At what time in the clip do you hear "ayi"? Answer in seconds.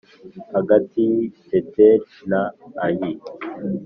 2.85-3.11